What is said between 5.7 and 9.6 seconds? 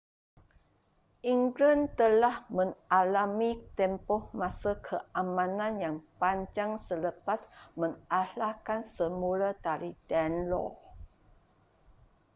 yang panjang selepas mengalahkan semula